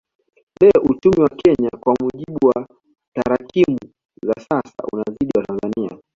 Leo 0.61 0.81
uchumi 0.89 1.21
wa 1.23 1.29
Kenya 1.29 1.69
kwa 1.79 1.93
mujibu 1.99 2.47
wa 2.47 2.67
tarakimu 3.15 3.79
za 4.25 4.33
sasa 4.33 4.83
unazidi 4.93 5.31
wa 5.37 5.43
Tanzania 5.45 5.97